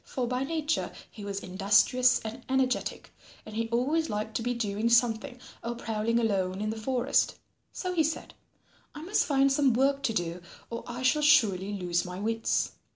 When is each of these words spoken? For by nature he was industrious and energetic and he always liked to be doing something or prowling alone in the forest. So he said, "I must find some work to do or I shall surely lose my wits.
For 0.03 0.25
by 0.27 0.43
nature 0.43 0.91
he 1.11 1.23
was 1.23 1.41
industrious 1.41 2.19
and 2.21 2.43
energetic 2.49 3.13
and 3.45 3.53
he 3.55 3.69
always 3.69 4.09
liked 4.09 4.33
to 4.37 4.41
be 4.41 4.55
doing 4.55 4.89
something 4.89 5.39
or 5.63 5.75
prowling 5.75 6.17
alone 6.19 6.59
in 6.59 6.71
the 6.71 6.75
forest. 6.75 7.35
So 7.71 7.93
he 7.93 8.03
said, 8.03 8.33
"I 8.95 9.03
must 9.03 9.25
find 9.27 9.51
some 9.51 9.73
work 9.75 10.01
to 10.01 10.13
do 10.13 10.41
or 10.71 10.83
I 10.87 11.03
shall 11.03 11.21
surely 11.21 11.73
lose 11.73 12.03
my 12.03 12.19
wits. 12.19 12.71